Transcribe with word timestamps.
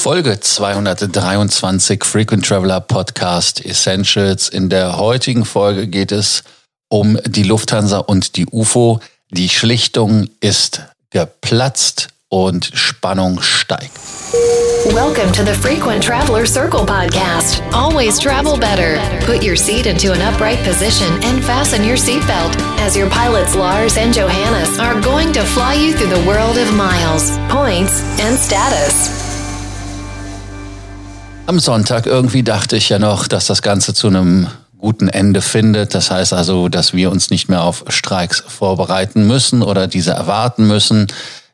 Folge 0.00 0.40
223 0.40 2.02
Frequent 2.06 2.46
Traveler 2.46 2.80
Podcast 2.80 3.62
Essentials. 3.62 4.48
In 4.48 4.70
der 4.70 4.96
heutigen 4.96 5.44
Folge 5.44 5.88
geht 5.88 6.10
es 6.10 6.42
um 6.88 7.18
die 7.26 7.42
Lufthansa 7.42 7.98
und 7.98 8.36
die 8.36 8.46
UFO. 8.50 9.00
Die 9.30 9.50
Schlichtung 9.50 10.30
ist 10.40 10.80
geplatzt 11.10 12.08
und 12.30 12.70
Spannung 12.72 13.42
steigt. 13.42 13.92
Welcome 14.86 15.32
to 15.32 15.44
the 15.44 15.52
Frequent 15.52 16.02
Traveler 16.02 16.46
Circle 16.46 16.86
podcast. 16.86 17.62
Always 17.74 18.18
travel 18.18 18.56
better. 18.56 18.98
Put 19.26 19.44
your 19.44 19.54
seat 19.54 19.84
into 19.84 20.12
an 20.12 20.22
upright 20.22 20.64
position 20.64 21.12
and 21.24 21.44
fasten 21.44 21.84
your 21.84 21.98
seatbelt 21.98 22.56
as 22.80 22.96
your 22.96 23.10
pilots 23.10 23.54
Lars 23.54 23.98
and 23.98 24.14
Johannes 24.14 24.78
are 24.78 24.98
going 25.02 25.30
to 25.34 25.42
fly 25.42 25.74
you 25.74 25.92
through 25.92 26.08
the 26.08 26.26
world 26.26 26.56
of 26.56 26.74
miles, 26.74 27.36
points, 27.50 28.00
and 28.18 28.38
status. 28.38 29.19
Am 31.50 31.58
Sonntag 31.58 32.06
irgendwie 32.06 32.44
dachte 32.44 32.76
ich 32.76 32.90
ja 32.90 33.00
noch, 33.00 33.26
dass 33.26 33.46
das 33.46 33.60
Ganze 33.60 33.92
zu 33.92 34.06
einem 34.06 34.46
guten 34.78 35.08
Ende 35.08 35.42
findet. 35.42 35.96
Das 35.96 36.08
heißt 36.08 36.32
also, 36.32 36.68
dass 36.68 36.94
wir 36.94 37.10
uns 37.10 37.30
nicht 37.30 37.48
mehr 37.48 37.64
auf 37.64 37.82
Streiks 37.88 38.44
vorbereiten 38.46 39.26
müssen 39.26 39.64
oder 39.64 39.88
diese 39.88 40.12
erwarten 40.12 40.68
müssen. 40.68 41.08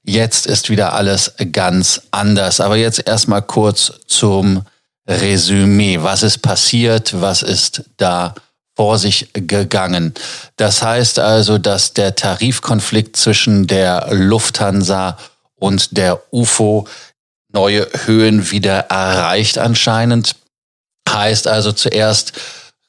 Jetzt 0.05 0.47
ist 0.47 0.69
wieder 0.69 0.93
alles 0.93 1.33
ganz 1.51 2.03
anders. 2.11 2.61
Aber 2.61 2.77
jetzt 2.77 3.09
erstmal 3.09 3.41
kurz 3.41 3.91
zum 4.07 4.67
Resümee. 5.09 6.01
Was 6.03 6.23
ist 6.23 6.43
passiert? 6.43 7.19
Was 7.23 7.41
ist 7.41 7.85
da 7.97 8.35
vor 8.75 8.99
sich 8.99 9.31
gegangen? 9.33 10.13
Das 10.57 10.83
heißt 10.83 11.21
also, 11.21 11.57
dass 11.57 11.95
der 11.95 12.15
Tarifkonflikt 12.15 13.17
zwischen 13.17 13.67
der 13.67 14.09
Lufthansa 14.11 15.17
und 15.55 15.97
der 15.97 16.21
UFO 16.35 16.87
neue 17.57 17.89
Höhen 18.05 18.51
wieder 18.51 18.91
erreicht 18.91 19.57
anscheinend. 19.59 20.37
Heißt 21.09 21.49
also 21.49 21.73
zuerst 21.73 22.35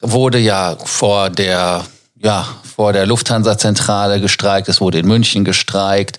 wurde 0.00 0.38
ja 0.38 0.76
vor 0.84 1.30
der 1.30 1.84
ja, 2.20 2.46
vor 2.76 2.92
der 2.92 3.06
Lufthansa-Zentrale 3.06 4.20
gestreikt, 4.20 4.68
es 4.68 4.80
wurde 4.80 4.98
in 4.98 5.06
München 5.06 5.44
gestreikt. 5.44 6.18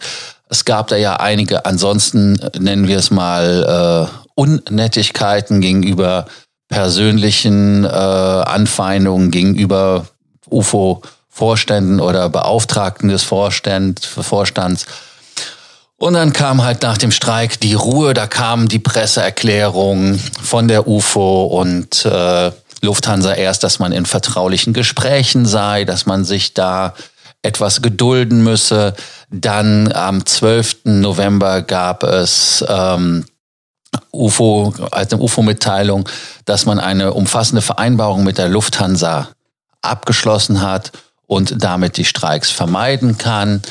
Es 0.49 0.65
gab 0.65 0.87
da 0.87 0.95
ja 0.95 1.17
einige, 1.17 1.65
ansonsten 1.65 2.39
nennen 2.57 2.87
wir 2.87 2.97
es 2.97 3.11
mal 3.11 4.07
äh, 4.07 4.29
Unnettigkeiten 4.35 5.61
gegenüber 5.61 6.25
persönlichen 6.69 7.83
äh, 7.83 7.87
Anfeindungen 7.87 9.29
gegenüber 9.29 10.07
UFO-Vorständen 10.49 11.99
oder 11.99 12.29
Beauftragten 12.29 13.09
des 13.09 13.23
Vorstand, 13.23 14.05
Vorstands. 14.05 14.85
Und 15.99 16.13
dann 16.13 16.31
kam 16.31 16.63
halt 16.63 16.81
nach 16.81 16.97
dem 16.97 17.11
Streik 17.11 17.59
die 17.59 17.73
Ruhe, 17.73 18.13
da 18.13 18.25
kam 18.25 18.69
die 18.69 18.79
Presseerklärung 18.79 20.17
von 20.41 20.69
der 20.69 20.87
UFO 20.87 21.43
und 21.43 22.05
äh, 22.05 22.51
Lufthansa 22.81 23.33
erst, 23.33 23.63
dass 23.63 23.79
man 23.79 23.91
in 23.91 24.05
vertraulichen 24.05 24.73
Gesprächen 24.73 25.45
sei, 25.45 25.83
dass 25.83 26.05
man 26.05 26.23
sich 26.23 26.53
da 26.53 26.93
etwas 27.41 27.81
gedulden 27.81 28.43
müsse. 28.43 28.95
Dann 29.29 29.91
am 29.91 30.25
12. 30.25 30.85
November 30.85 31.61
gab 31.61 32.03
es 32.03 32.63
ähm, 32.67 33.25
UFO, 34.11 34.73
als 34.91 35.11
eine 35.11 35.21
UFO-Mitteilung, 35.21 36.07
dass 36.45 36.65
man 36.65 36.79
eine 36.79 37.13
umfassende 37.13 37.61
Vereinbarung 37.61 38.23
mit 38.23 38.37
der 38.37 38.47
Lufthansa 38.47 39.27
abgeschlossen 39.81 40.61
hat 40.61 40.93
und 41.27 41.61
damit 41.61 41.97
die 41.97 42.05
Streiks 42.05 42.51
vermeiden 42.51 43.17
kann. 43.17 43.61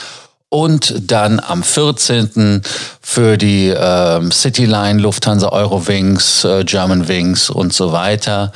Und 0.51 0.95
dann 1.11 1.41
am 1.41 1.63
14. 1.63 2.63
für 3.03 3.37
die 3.37 3.69
äh, 3.69 4.31
Cityline, 4.31 5.01
Lufthansa, 5.01 5.51
Eurowings, 5.51 6.45
äh, 6.45 6.65
Germanwings 6.65 7.51
und 7.51 7.73
so 7.73 7.93
weiter 7.93 8.53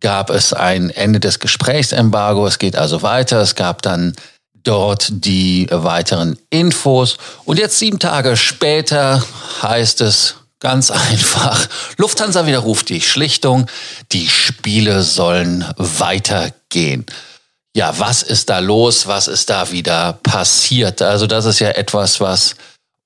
gab 0.00 0.30
es 0.30 0.52
ein 0.52 0.90
Ende 0.90 1.20
des 1.20 1.38
Gesprächsembargos. 1.38 2.52
Es 2.52 2.58
geht 2.58 2.76
also 2.76 3.02
weiter. 3.02 3.40
Es 3.40 3.54
gab 3.54 3.82
dann 3.82 4.14
dort 4.62 5.08
die 5.10 5.68
weiteren 5.70 6.38
Infos. 6.50 7.18
Und 7.44 7.58
jetzt 7.58 7.78
sieben 7.78 7.98
Tage 7.98 8.36
später 8.36 9.22
heißt 9.62 10.00
es 10.00 10.36
ganz 10.58 10.90
einfach, 11.10 11.68
Lufthansa 11.96 12.46
widerruft 12.46 12.88
die 12.88 13.00
Schlichtung, 13.00 13.66
die 14.12 14.28
Spiele 14.28 15.02
sollen 15.02 15.64
weitergehen. 15.76 17.06
Ja, 17.76 17.98
was 17.98 18.22
ist 18.22 18.50
da 18.50 18.58
los? 18.58 19.06
Was 19.06 19.28
ist 19.28 19.48
da 19.48 19.70
wieder 19.70 20.14
passiert? 20.22 21.02
Also 21.02 21.26
das 21.26 21.44
ist 21.44 21.60
ja 21.60 21.70
etwas, 21.70 22.20
was 22.20 22.56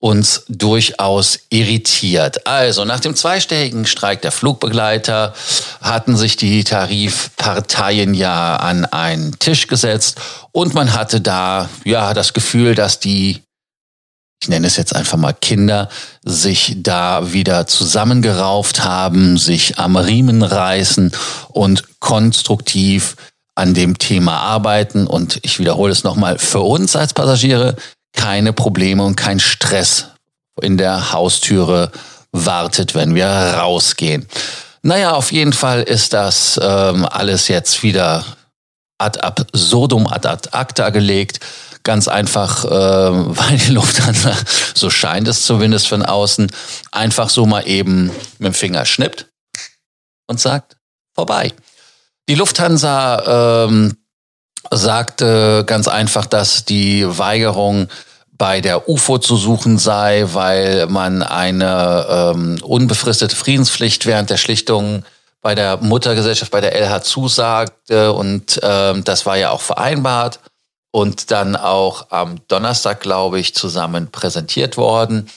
uns 0.05 0.45
durchaus 0.49 1.39
irritiert. 1.49 2.47
Also 2.47 2.85
nach 2.85 3.01
dem 3.01 3.15
zweistelligen 3.15 3.87
Streik 3.87 4.21
der 4.21 4.33
Flugbegleiter 4.33 5.33
hatten 5.81 6.17
sich 6.17 6.37
die 6.37 6.63
Tarifparteien 6.63 8.13
ja 8.13 8.57
an 8.57 8.85
einen 8.85 9.39
Tisch 9.39 9.67
gesetzt 9.67 10.21
und 10.53 10.75
man 10.75 10.93
hatte 10.93 11.23
da 11.23 11.71
ja 11.85 12.13
das 12.13 12.35
Gefühl, 12.35 12.75
dass 12.75 13.01
die 13.01 13.43
ich 14.43 14.49
nenne 14.51 14.67
es 14.67 14.77
jetzt 14.77 14.95
einfach 14.95 15.17
mal 15.17 15.33
Kinder, 15.33 15.89
sich 16.23 16.75
da 16.77 17.33
wieder 17.33 17.67
zusammengerauft 17.67 18.85
haben, 18.85 19.39
sich 19.39 19.79
am 19.79 19.97
Riemen 19.97 20.43
reißen 20.43 21.13
und 21.49 21.99
konstruktiv 22.01 23.17
an 23.55 23.75
dem 23.75 23.99
Thema 23.99 24.39
arbeiten. 24.39 25.07
Und 25.07 25.39
ich 25.43 25.59
wiederhole 25.59 25.93
es 25.93 26.05
nochmal, 26.05 26.39
für 26.39 26.61
uns 26.61 26.97
als 26.97 27.15
Passagiere 27.15 27.77
keine 28.13 28.53
Probleme 28.53 29.03
und 29.05 29.17
kein 29.17 29.41
Stress 29.41 30.07
in 30.61 30.79
der 30.79 31.13
Haustüre 31.13 31.91
wartet, 32.33 32.95
wenn 32.95 33.15
wir 33.15 33.27
rausgehen. 33.27 34.27
Naja, 34.83 35.13
auf 35.13 35.33
jeden 35.33 35.53
Fall 35.53 35.83
ist 35.83 36.13
das 36.13 36.61
ähm, 36.63 37.07
alles 37.07 37.49
jetzt 37.49 37.83
wieder 37.83 38.25
ad 38.99 39.21
absurdum, 39.21 40.07
ad 40.07 40.27
ad 40.29 40.49
acta 40.53 40.91
gelegt. 40.91 41.41
Ganz 41.85 42.09
einfach, 42.09 42.65
äh, 42.65 42.69
weil 42.71 43.59
die 43.59 43.73
Lufthansa, 43.73 44.37
so 44.75 44.91
scheint 44.91 45.29
es 45.29 45.47
zumindest 45.47 45.89
von 45.89 46.03
außen, 46.03 46.51
einfach 46.93 47.31
so 47.31 47.47
mal 47.47 47.67
eben 47.67 48.07
mit 48.39 48.53
dem 48.53 48.55
Finger 48.55 48.85
schnippt 48.85 49.27
und 50.27 50.41
sagt, 50.41 50.77
vorbei. 51.15 51.53
Die 52.29 52.35
Lufthansa 52.35 53.65
ähm, 53.67 53.97
sagte 54.71 55.65
ganz 55.67 55.89
einfach, 55.89 56.27
dass 56.27 56.65
die 56.65 57.05
Weigerung 57.07 57.89
bei 58.33 58.61
der 58.61 58.89
UFO 58.89 59.19
zu 59.19 59.37
suchen 59.37 59.79
sei, 59.79 60.27
weil 60.33 60.87
man 60.87 61.23
eine 61.23 62.07
ähm, 62.09 62.59
unbefristete 62.63 63.37
Friedenspflicht 63.37 64.07
während 64.07 64.31
der 64.31 64.39
Schlichtung 64.39 65.05
bei 65.41 65.55
der 65.55 65.77
Muttergesellschaft, 65.77 66.51
bei 66.51 66.63
der 66.63 66.75
LH 66.75 67.03
zusagte 67.03 68.13
und 68.13 68.59
ähm, 68.63 69.05
das 69.05 69.27
war 69.27 69.37
ja 69.37 69.51
auch 69.51 69.61
vereinbart 69.61 70.41
und 70.91 71.31
dann 71.31 71.55
auch 71.55 72.11
am 72.11 72.41
Donnerstag, 72.49 73.01
glaube 73.01 73.39
ich, 73.39 73.55
zusammen 73.55 74.11
präsentiert 74.11 74.77
worden. 74.77 75.29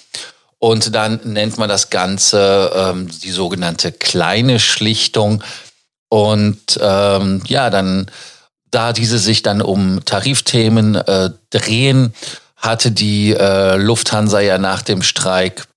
Und 0.59 0.95
dann 0.95 1.19
nennt 1.23 1.57
man 1.57 1.67
das 1.67 1.89
Ganze 1.89 2.71
ähm, 2.75 3.09
die 3.23 3.31
sogenannte 3.31 3.91
kleine 3.91 4.59
Schlichtung. 4.59 5.43
Und 6.09 6.79
ähm, 6.81 7.41
ja, 7.45 7.69
dann 7.69 8.09
da 8.71 8.93
diese 8.93 9.17
sich 9.17 9.43
dann 9.43 9.61
um 9.61 10.03
Tarifthemen 10.05 10.95
äh, 10.95 11.31
drehen, 11.49 12.13
hatte 12.55 12.91
die 12.91 13.33
äh, 13.33 13.75
Lufthansa 13.75 14.39
ja 14.39 14.57
nach 14.57 14.81
dem 14.81 15.01
Streik 15.01 15.67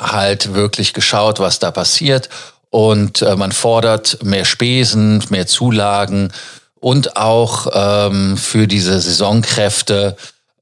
halt 0.00 0.54
wirklich 0.54 0.94
geschaut, 0.94 1.40
was 1.40 1.58
da 1.58 1.70
passiert. 1.70 2.28
Und 2.70 3.22
äh, 3.22 3.36
man 3.36 3.52
fordert 3.52 4.22
mehr 4.22 4.44
Spesen, 4.44 5.22
mehr 5.28 5.46
Zulagen 5.46 6.32
und 6.78 7.16
auch 7.16 7.66
ähm, 7.72 8.36
für 8.36 8.66
diese 8.66 9.00
Saisonkräfte 9.00 10.16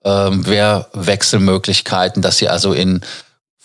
ähm, 0.04 0.42
mehr 0.42 0.88
Wechselmöglichkeiten, 0.92 2.22
dass 2.22 2.38
sie 2.38 2.48
also 2.48 2.72
in 2.72 3.02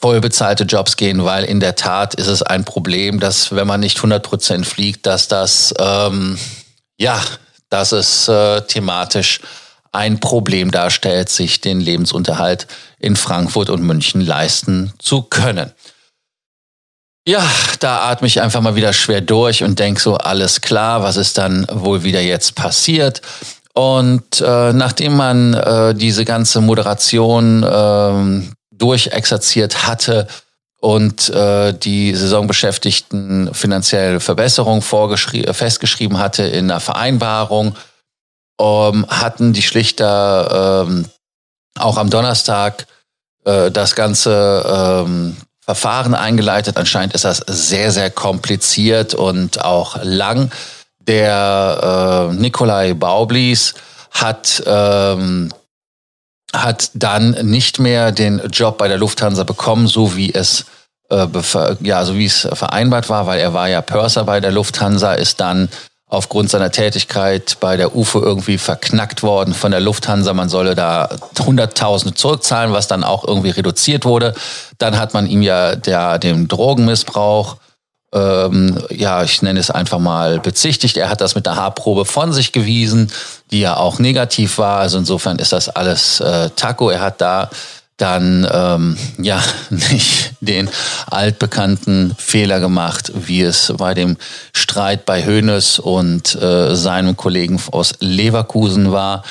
vollbezahlte 0.04 0.66
Jobs 0.66 0.98
gehen, 0.98 1.24
weil 1.24 1.46
in 1.46 1.62
der 1.62 1.76
Tat 1.76 2.14
ist 2.14 2.28
es 2.28 2.44
ein 2.44 2.66
Problem, 2.66 3.22
dass 3.22 3.56
wenn 3.56 3.66
man 3.66 3.80
nicht 3.80 3.96
100 3.98 4.22
Prozent 4.22 4.68
fliegt, 4.68 5.06
dass 5.06 5.30
das 5.30 5.74
ähm, 5.80 6.38
ja 7.00 7.22
dass 7.70 7.92
es 7.92 8.28
äh, 8.28 8.62
thematisch 8.62 9.40
ein 9.92 10.20
Problem 10.20 10.72
darstellt, 10.72 11.30
sich 11.30 11.60
den 11.60 11.80
Lebensunterhalt 11.80 12.68
in 13.00 13.16
Frankfurt 13.16 13.70
und 13.70 13.82
München 13.82 14.22
leisten 14.22 14.94
zu 15.00 15.24
können. 15.24 15.72
Ja, 17.26 17.42
da 17.80 18.10
atme 18.10 18.28
ich 18.28 18.42
einfach 18.42 18.62
mal 18.62 18.76
wieder 18.76 18.94
schwer 18.94 19.22
durch 19.22 19.64
und 19.64 19.80
denke 19.80 20.02
so, 20.02 20.18
alles 20.18 20.62
klar, 20.62 21.02
was 21.02 21.18
ist 21.18 21.38
dann 21.38 21.66
wohl 21.72 22.04
wieder 22.04 22.22
jetzt 22.22 22.56
passiert? 22.56 23.22
Und 23.74 24.42
äh, 24.42 24.74
nachdem 24.74 25.16
man 25.16 25.54
äh, 25.54 25.96
diese 25.96 26.26
ganze 26.26 26.62
Moderation 26.62 27.64
äh, 27.64 28.54
durchexerziert 28.84 29.88
hatte, 29.88 30.28
und 30.84 31.30
äh, 31.30 31.74
die 31.74 32.14
Saisonbeschäftigten 32.14 33.54
finanzielle 33.54 34.20
Verbesserung 34.20 34.82
festgeschrieben 34.82 36.20
hatte 36.20 36.44
in 36.44 36.70
einer 36.70 36.82
Vereinbarung, 36.82 37.78
ähm, 38.60 39.06
hatten 39.08 39.54
die 39.54 39.62
Schlichter 39.62 40.84
ähm, 40.86 41.06
auch 41.80 41.98
am 41.98 42.10
Donnerstag 42.10 42.86
äh, 43.46 43.72
das 43.72 43.96
Ganze 43.96 45.06
ähm, 45.08 45.38
Verfahren 45.62 46.16
eingeleitet. 46.16 46.76
Anscheinend 46.76 47.14
ist 47.14 47.24
das 47.24 47.38
sehr, 47.48 47.94
sehr 47.94 48.12
kompliziert 48.12 49.14
und 49.14 49.64
auch 49.64 49.98
lang. 50.04 50.52
Der 51.00 52.30
äh, 52.30 52.34
Nikolai 52.34 52.94
Baublis 52.94 53.74
hat, 54.12 54.62
ähm, 54.66 55.50
hat 56.54 56.92
dann 56.94 57.32
nicht 57.42 57.80
mehr 57.80 58.12
den 58.12 58.40
Job 58.52 58.78
bei 58.78 58.88
der 58.88 58.98
Lufthansa 58.98 59.44
bekommen, 59.44 59.88
so 59.88 60.16
wie 60.16 60.34
es 60.34 60.66
äh, 61.10 61.28
ja, 61.82 62.06
so 62.06 62.16
wie 62.16 62.26
es 62.26 62.48
vereinbart 62.54 63.10
war, 63.10 63.28
weil 63.28 63.40
er 63.40 63.54
war 63.54 63.68
ja 63.68 63.82
Purser 63.82 64.24
bei 64.24 64.40
der 64.40 64.52
Lufthansa, 64.52 65.14
ist 65.14 65.40
dann 65.42 65.70
aufgrund 66.08 66.50
seiner 66.52 66.72
Tätigkeit 66.72 67.58
bei 67.60 67.76
der 67.76 67.96
UFO 67.96 68.22
irgendwie 68.22 68.60
verknackt 68.60 69.24
worden 69.24 69.56
von 69.56 69.72
der 69.72 69.80
Lufthansa. 69.80 70.34
Man 70.34 70.48
solle 70.48 70.76
da 70.76 71.10
Hunderttausende 71.40 72.14
zurückzahlen, 72.14 72.72
was 72.72 72.88
dann 72.88 73.04
auch 73.04 73.28
irgendwie 73.28 73.50
reduziert 73.50 74.06
wurde. 74.06 74.36
Dann 74.78 75.00
hat 75.00 75.16
man 75.16 75.26
ihm 75.26 75.42
ja 75.42 75.76
der, 75.76 76.20
dem 76.20 76.48
Drogenmissbrauch, 76.48 77.58
ähm, 78.14 78.80
ja, 78.90 79.24
ich 79.24 79.42
nenne 79.42 79.60
es 79.60 79.72
einfach 79.72 80.00
mal 80.00 80.40
bezichtigt. 80.40 80.98
Er 80.98 81.10
hat 81.10 81.22
das 81.22 81.36
mit 81.36 81.46
der 81.46 81.56
Haarprobe 81.56 82.06
von 82.06 82.32
sich 82.32 82.52
gewiesen, 82.52 83.12
die 83.52 83.62
ja 83.62 83.78
auch 83.78 84.00
negativ 84.00 84.58
war. 84.58 84.80
Also 84.80 84.98
insofern 85.00 85.40
ist 85.40 85.52
das 85.52 85.70
alles 85.70 86.20
äh, 86.20 86.50
Taco. 86.56 86.90
Er 86.90 87.02
hat 87.02 87.22
da 87.22 87.50
dann 87.98 88.48
ähm, 88.52 88.98
ja 89.18 89.42
nicht 89.70 90.34
den 90.42 90.70
altbekannten 91.10 92.16
Fehler 92.18 92.60
gemacht, 92.60 93.12
wie 93.16 93.42
es 93.42 93.74
bei 93.78 93.94
dem 93.94 94.18
Streit 94.54 95.06
bei 95.06 95.26
Hoeneß 95.26 95.80
und 95.80 96.36
äh, 96.36 96.76
seinem 96.76 97.18
Kollegen 97.18 97.62
aus 97.72 97.94
Leverkusen 98.00 98.92
war, 98.92 99.24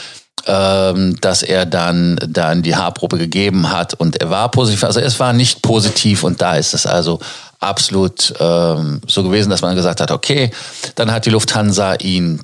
ähm, 0.47 1.21
dass 1.21 1.43
er 1.43 1.67
dann 1.67 2.19
dann 2.27 2.63
die 2.63 2.75
Haarprobe 2.75 3.19
gegeben 3.19 3.71
hat 3.71 3.95
und 3.95 4.17
er 4.21 4.31
war 4.31 4.51
positiv. 4.51 4.85
Also 4.85 5.01
es 5.01 5.21
war 5.21 5.33
nicht 5.33 5.63
positiv 5.63 6.25
und 6.25 6.41
da 6.41 6.57
ist 6.57 6.75
es 6.75 6.87
also 6.87 7.21
absolut 7.63 8.35
ähm, 8.39 9.01
so 9.07 9.23
gewesen, 9.23 9.51
dass 9.51 9.63
man 9.63 9.77
gesagt 9.77 10.01
hat, 10.01 10.11
okay, 10.11 10.51
dann 10.95 11.13
hat 11.13 11.27
die 11.27 11.31
Lufthansa 11.31 11.95
ihn 11.95 12.43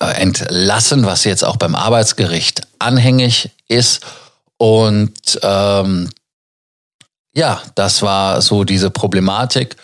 äh, 0.00 0.20
entlassen, 0.20 1.06
was 1.06 1.24
jetzt 1.24 1.44
auch 1.44 1.56
beim 1.56 1.74
Arbeitsgericht 1.74 2.62
anhängig 2.78 3.50
ist 3.68 4.04
und 4.58 5.38
ähm, 5.42 6.08
ja, 7.34 7.60
das 7.74 8.02
war 8.02 8.40
so 8.40 8.64
diese 8.64 8.90
Problematik. 8.90 9.76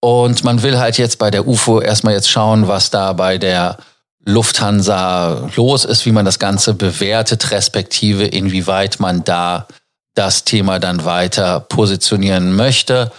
Und 0.00 0.44
man 0.44 0.62
will 0.62 0.78
halt 0.78 0.98
jetzt 0.98 1.18
bei 1.18 1.30
der 1.30 1.46
UFO 1.46 1.80
erstmal 1.80 2.14
jetzt 2.14 2.30
schauen, 2.30 2.68
was 2.68 2.90
da 2.90 3.12
bei 3.12 3.38
der 3.38 3.78
Lufthansa 4.24 5.50
los 5.56 5.84
ist, 5.84 6.06
wie 6.06 6.12
man 6.12 6.24
das 6.24 6.38
Ganze 6.38 6.74
bewertet, 6.74 7.50
respektive 7.50 8.24
inwieweit 8.24 9.00
man 9.00 9.24
da 9.24 9.66
das 10.14 10.44
Thema 10.44 10.78
dann 10.78 11.04
weiter 11.04 11.60
positionieren 11.60 12.54
möchte. 12.54 13.12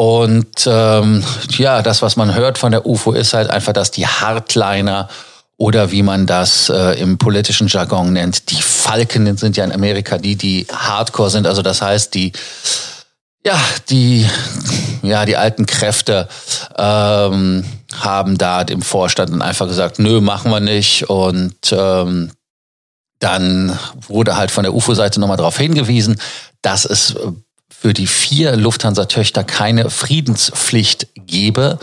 Und 0.00 0.66
ähm, 0.66 1.22
ja, 1.58 1.82
das, 1.82 2.00
was 2.00 2.16
man 2.16 2.34
hört 2.34 2.56
von 2.56 2.72
der 2.72 2.86
UFO, 2.86 3.12
ist 3.12 3.34
halt 3.34 3.50
einfach, 3.50 3.74
dass 3.74 3.90
die 3.90 4.06
Hardliner 4.06 5.10
oder 5.58 5.92
wie 5.92 6.02
man 6.02 6.24
das 6.26 6.70
äh, 6.70 6.98
im 6.98 7.18
politischen 7.18 7.68
Jargon 7.68 8.14
nennt, 8.14 8.50
die 8.50 8.62
Falken 8.62 9.36
sind 9.36 9.58
ja 9.58 9.64
in 9.64 9.72
Amerika 9.72 10.16
die, 10.16 10.36
die 10.36 10.66
Hardcore 10.72 11.28
sind. 11.28 11.46
Also 11.46 11.60
das 11.60 11.82
heißt, 11.82 12.14
die 12.14 12.32
ja, 13.44 13.60
die, 13.90 14.26
ja, 15.02 15.26
die 15.26 15.36
alten 15.36 15.66
Kräfte 15.66 16.28
ähm, 16.78 17.66
haben 17.94 18.38
da 18.38 18.64
dem 18.64 18.80
Vorstand 18.80 19.42
einfach 19.42 19.68
gesagt, 19.68 19.98
nö, 19.98 20.22
machen 20.22 20.50
wir 20.50 20.60
nicht. 20.60 21.10
Und 21.10 21.58
ähm, 21.72 22.30
dann 23.18 23.78
wurde 24.08 24.38
halt 24.38 24.50
von 24.50 24.62
der 24.62 24.72
UFO-Seite 24.72 25.20
nochmal 25.20 25.36
darauf 25.36 25.58
hingewiesen, 25.58 26.18
dass 26.62 26.86
es 26.86 27.16
für 27.70 27.94
die 27.94 28.06
vier 28.06 28.56
Lufthansa-Töchter 28.56 29.44
keine 29.44 29.90
Friedenspflicht 29.90 31.08
gebe 31.14 31.78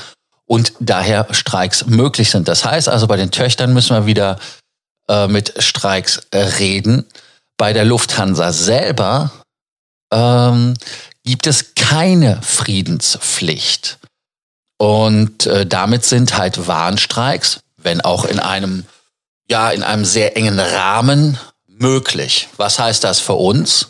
und 0.45 0.73
daher 0.79 1.27
Streiks 1.31 1.85
möglich 1.85 2.29
sind. 2.29 2.47
Das 2.47 2.65
heißt 2.65 2.89
also, 2.89 3.07
bei 3.07 3.17
den 3.17 3.31
Töchtern 3.31 3.73
müssen 3.73 3.95
wir 3.95 4.05
wieder 4.05 4.39
äh, 5.09 5.27
mit 5.27 5.61
Streiks 5.61 6.21
äh, 6.31 6.37
reden. 6.37 7.05
Bei 7.57 7.73
der 7.73 7.85
Lufthansa 7.85 8.53
selber 8.53 9.31
ähm, 10.11 10.75
gibt 11.23 11.47
es 11.47 11.73
keine 11.75 12.41
Friedenspflicht. 12.41 13.97
Und 14.77 15.47
äh, 15.47 15.65
damit 15.65 16.05
sind 16.05 16.37
halt 16.37 16.67
Warnstreiks, 16.67 17.59
wenn 17.77 18.01
auch 18.01 18.25
in 18.25 18.39
einem, 18.39 18.85
ja, 19.49 19.71
in 19.71 19.83
einem 19.83 20.05
sehr 20.05 20.37
engen 20.37 20.59
Rahmen 20.59 21.39
möglich. 21.67 22.47
Was 22.57 22.79
heißt 22.79 23.03
das 23.03 23.19
für 23.19 23.33
uns? 23.33 23.89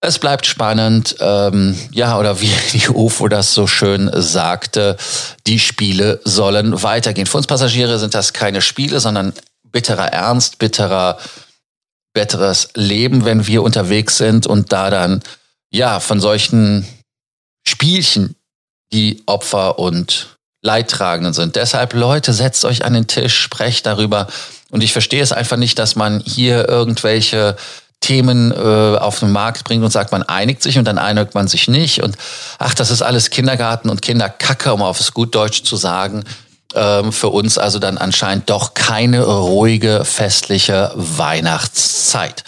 Es 0.00 0.20
bleibt 0.20 0.46
spannend, 0.46 1.16
ähm, 1.18 1.76
ja, 1.90 2.18
oder 2.18 2.40
wie 2.40 2.52
die 2.72 2.88
UFO 2.88 3.28
das 3.28 3.52
so 3.52 3.66
schön 3.66 4.10
sagte, 4.14 4.96
die 5.46 5.58
Spiele 5.58 6.20
sollen 6.24 6.82
weitergehen. 6.82 7.26
Für 7.26 7.38
uns 7.38 7.46
Passagiere 7.46 7.98
sind 7.98 8.14
das 8.14 8.32
keine 8.32 8.62
Spiele, 8.62 9.00
sondern 9.00 9.32
bitterer 9.64 10.12
Ernst, 10.12 10.58
bitterer, 10.58 11.18
betteres 12.14 12.68
Leben, 12.74 13.24
wenn 13.24 13.46
wir 13.46 13.62
unterwegs 13.62 14.16
sind 14.16 14.46
und 14.46 14.72
da 14.72 14.90
dann, 14.90 15.22
ja, 15.70 16.00
von 16.00 16.20
solchen 16.20 16.86
Spielchen 17.66 18.36
die 18.92 19.22
Opfer 19.26 19.78
und 19.78 20.38
Leidtragenden 20.62 21.34
sind. 21.34 21.56
Deshalb, 21.56 21.92
Leute, 21.92 22.32
setzt 22.32 22.64
euch 22.64 22.84
an 22.84 22.94
den 22.94 23.06
Tisch, 23.06 23.38
sprecht 23.38 23.86
darüber. 23.86 24.28
Und 24.70 24.82
ich 24.82 24.92
verstehe 24.92 25.22
es 25.22 25.32
einfach 25.32 25.56
nicht, 25.56 25.78
dass 25.78 25.96
man 25.96 26.20
hier 26.20 26.68
irgendwelche 26.68 27.56
Themen 28.00 28.52
äh, 28.52 28.96
auf 28.96 29.20
den 29.20 29.32
Markt 29.32 29.64
bringt 29.64 29.84
und 29.84 29.90
sagt, 29.90 30.12
man 30.12 30.22
einigt 30.22 30.62
sich 30.62 30.78
und 30.78 30.84
dann 30.84 30.98
einigt 30.98 31.34
man 31.34 31.48
sich 31.48 31.68
nicht. 31.68 32.02
Und 32.02 32.16
ach, 32.58 32.74
das 32.74 32.90
ist 32.90 33.02
alles 33.02 33.30
Kindergarten 33.30 33.90
und 33.90 34.02
Kinderkacke, 34.02 34.72
um 34.72 34.82
auf 34.82 35.00
es 35.00 35.12
gut 35.12 35.34
Deutsch 35.34 35.62
zu 35.64 35.76
sagen. 35.76 36.24
Ähm, 36.74 37.12
für 37.12 37.28
uns 37.28 37.58
also 37.58 37.78
dann 37.78 37.98
anscheinend 37.98 38.50
doch 38.50 38.74
keine 38.74 39.24
ruhige, 39.24 40.04
festliche 40.04 40.92
Weihnachtszeit. 40.94 42.44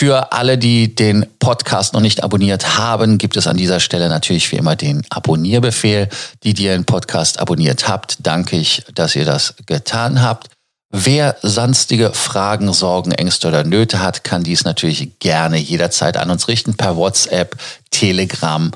Für 0.00 0.32
alle, 0.32 0.56
die 0.56 0.94
den 0.94 1.26
Podcast 1.38 1.92
noch 1.92 2.00
nicht 2.00 2.24
abonniert 2.24 2.78
haben, 2.78 3.18
gibt 3.18 3.36
es 3.36 3.46
an 3.46 3.58
dieser 3.58 3.80
Stelle 3.80 4.08
natürlich 4.08 4.50
wie 4.50 4.56
immer 4.56 4.74
den 4.74 5.02
Abonnierbefehl. 5.10 6.08
Die, 6.42 6.54
die 6.54 6.64
den 6.64 6.86
Podcast 6.86 7.38
abonniert 7.38 7.86
habt, 7.86 8.16
danke 8.20 8.56
ich, 8.56 8.82
dass 8.94 9.14
ihr 9.14 9.26
das 9.26 9.54
getan 9.66 10.22
habt. 10.22 10.48
Wer 10.92 11.36
sonstige 11.42 12.12
Fragen, 12.12 12.72
Sorgen, 12.72 13.12
Ängste 13.12 13.46
oder 13.46 13.62
Nöte 13.62 14.00
hat, 14.00 14.24
kann 14.24 14.42
dies 14.42 14.64
natürlich 14.64 15.20
gerne 15.20 15.56
jederzeit 15.56 16.16
an 16.16 16.30
uns 16.30 16.48
richten 16.48 16.76
per 16.76 16.96
WhatsApp, 16.96 17.56
Telegram 17.90 18.72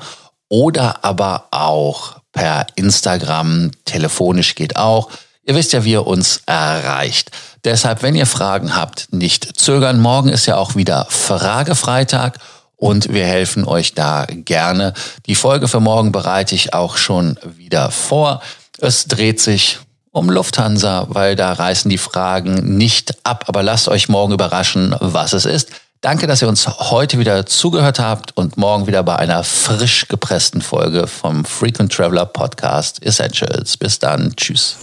oder 0.47 1.03
aber 1.03 1.47
auch 1.51 2.15
per 2.31 2.67
Instagram. 2.75 3.71
Telefonisch 3.83 4.55
geht 4.55 4.77
auch. 4.77 5.09
Ihr 5.43 5.55
wisst 5.55 5.73
ja, 5.73 5.83
wie 5.83 5.91
ihr 5.91 6.07
uns 6.07 6.41
erreicht. 6.45 7.31
Deshalb, 7.65 8.01
wenn 8.01 8.15
ihr 8.15 8.25
Fragen 8.25 8.77
habt, 8.77 9.11
nicht 9.11 9.59
zögern. 9.59 9.99
Morgen 9.99 10.29
ist 10.29 10.45
ja 10.45 10.55
auch 10.55 10.75
wieder 10.75 11.07
Fragefreitag 11.09 12.39
und 12.77 13.13
wir 13.13 13.25
helfen 13.25 13.65
euch 13.65 13.93
da 13.93 14.25
gerne. 14.29 14.93
Die 15.25 15.35
Folge 15.35 15.67
für 15.67 15.81
morgen 15.81 16.13
bereite 16.13 16.55
ich 16.55 16.73
auch 16.73 16.95
schon 16.95 17.37
wieder 17.43 17.91
vor. 17.91 18.41
Es 18.79 19.05
dreht 19.05 19.41
sich 19.41 19.79
um 20.15 20.29
Lufthansa, 20.29 21.07
weil 21.09 21.35
da 21.35 21.51
reißen 21.51 21.89
die 21.89 21.97
Fragen 21.97 22.77
nicht 22.77 23.17
ab. 23.25 23.45
Aber 23.47 23.63
lasst 23.63 23.89
euch 23.89 24.07
morgen 24.07 24.33
überraschen, 24.33 24.95
was 24.99 25.33
es 25.33 25.45
ist. 25.45 25.71
Danke, 25.99 26.25
dass 26.25 26.41
ihr 26.41 26.47
uns 26.47 26.67
heute 26.67 27.19
wieder 27.19 27.45
zugehört 27.45 27.99
habt 27.99 28.37
und 28.37 28.55
morgen 28.55 28.87
wieder 28.87 29.03
bei 29.03 29.17
einer 29.17 29.43
frisch 29.43 30.07
gepressten 30.07 30.61
Folge 30.61 31.07
vom 31.07 31.43
Frequent 31.43 31.91
Traveler 31.91 32.25
Podcast 32.25 33.03
Essentials. 33.03 33.75
Bis 33.75 33.99
dann. 33.99 34.33
Tschüss. 34.37 34.77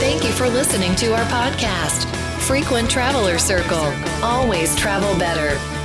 Thank 0.00 0.24
you 0.24 0.30
for 0.30 0.48
listening 0.48 0.96
to 0.96 1.12
our 1.12 1.24
podcast, 1.26 2.08
Frequent 2.40 2.90
Traveler 2.90 3.38
Circle. 3.38 3.92
Always 4.20 4.74
travel 4.74 5.14
better. 5.16 5.83